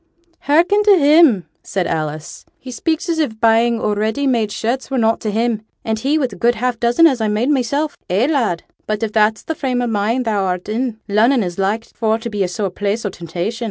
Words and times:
'Hearken 0.45 0.81
to 0.81 0.97
him!' 0.97 1.45
said 1.61 1.85
Alice. 1.85 2.43
'He 2.57 2.71
speaks 2.71 3.07
as 3.07 3.19
if 3.19 3.39
buying 3.39 3.79
o' 3.79 3.93
ready 3.93 4.25
made 4.25 4.51
shirts 4.51 4.89
were 4.89 4.97
nought 4.97 5.19
to 5.21 5.29
him, 5.29 5.61
and 5.85 5.99
he 5.99 6.17
wi' 6.17 6.25
a 6.31 6.35
good 6.37 6.55
half 6.55 6.79
dozen 6.79 7.05
as 7.05 7.21
I 7.21 7.27
made 7.27 7.49
mysel'. 7.51 7.91
Eh, 8.09 8.25
lad? 8.25 8.63
but 8.87 9.03
if 9.03 9.13
that's 9.13 9.43
the 9.43 9.53
frame 9.53 9.79
o' 9.79 9.85
mind 9.85 10.25
thou'rt 10.25 10.67
in, 10.69 10.97
Lunnon 11.07 11.43
is 11.43 11.59
like 11.59 11.85
for 11.85 12.17
to 12.17 12.31
be 12.31 12.43
a 12.43 12.47
sore 12.47 12.71
place 12.71 13.05
o' 13.05 13.09
temptation. 13.11 13.59